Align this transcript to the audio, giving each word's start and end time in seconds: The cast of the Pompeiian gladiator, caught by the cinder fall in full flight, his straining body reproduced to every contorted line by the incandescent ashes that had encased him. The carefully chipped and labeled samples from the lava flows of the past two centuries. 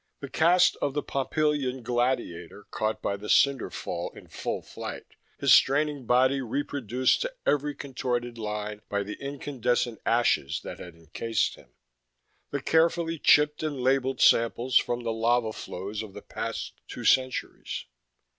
The 0.19 0.29
cast 0.31 0.75
of 0.77 0.95
the 0.95 1.03
Pompeiian 1.03 1.83
gladiator, 1.83 2.65
caught 2.71 3.03
by 3.03 3.17
the 3.17 3.29
cinder 3.29 3.69
fall 3.69 4.09
in 4.15 4.29
full 4.29 4.63
flight, 4.63 5.05
his 5.39 5.53
straining 5.53 6.07
body 6.07 6.41
reproduced 6.41 7.21
to 7.21 7.33
every 7.45 7.75
contorted 7.75 8.35
line 8.39 8.81
by 8.89 9.03
the 9.03 9.13
incandescent 9.21 10.01
ashes 10.03 10.59
that 10.63 10.79
had 10.79 10.95
encased 10.95 11.53
him. 11.53 11.69
The 12.49 12.63
carefully 12.63 13.19
chipped 13.19 13.61
and 13.61 13.79
labeled 13.79 14.21
samples 14.21 14.75
from 14.75 15.03
the 15.03 15.13
lava 15.13 15.53
flows 15.53 16.01
of 16.01 16.15
the 16.15 16.23
past 16.23 16.73
two 16.87 17.05
centuries. 17.05 17.85